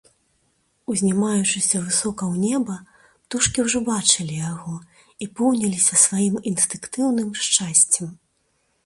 [0.91, 2.77] Узнімаючыся высока ў неба,
[3.25, 4.73] птушкі ўжо бачылі яго
[5.27, 8.09] і поўніліся сваім інстынктыўным шчасцем.